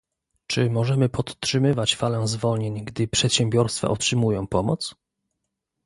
Czy 0.47 0.69
możemy 0.69 1.09
podtrzymywać 1.09 1.95
falę 1.95 2.27
zwolnień 2.27 2.85
gdy 2.85 3.07
przedsiębiorstwa 3.07 3.87
otrzymują 3.87 4.47
pomoc? 4.47 4.95